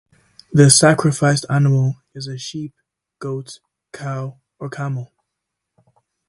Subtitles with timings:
[0.51, 2.73] The sacrificed animal is a sheep,
[3.19, 3.59] goat,
[3.93, 5.13] cow or camel.